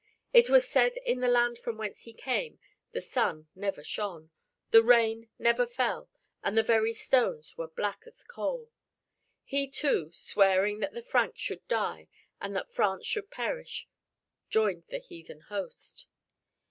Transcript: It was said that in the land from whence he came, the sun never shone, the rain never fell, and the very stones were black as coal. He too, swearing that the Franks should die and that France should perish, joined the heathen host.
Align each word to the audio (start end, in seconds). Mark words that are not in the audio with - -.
It 0.33 0.49
was 0.49 0.67
said 0.67 0.95
that 0.95 1.07
in 1.11 1.19
the 1.19 1.27
land 1.27 1.59
from 1.59 1.77
whence 1.77 2.05
he 2.05 2.13
came, 2.13 2.57
the 2.91 3.03
sun 3.03 3.49
never 3.53 3.83
shone, 3.83 4.31
the 4.71 4.81
rain 4.81 5.29
never 5.37 5.67
fell, 5.67 6.09
and 6.43 6.57
the 6.57 6.63
very 6.63 6.91
stones 6.91 7.55
were 7.55 7.67
black 7.67 8.01
as 8.07 8.23
coal. 8.23 8.71
He 9.43 9.67
too, 9.69 10.09
swearing 10.11 10.79
that 10.79 10.93
the 10.93 11.03
Franks 11.03 11.41
should 11.43 11.67
die 11.67 12.07
and 12.41 12.55
that 12.55 12.73
France 12.73 13.05
should 13.05 13.29
perish, 13.29 13.87
joined 14.49 14.85
the 14.87 14.97
heathen 14.97 15.41
host. 15.41 16.07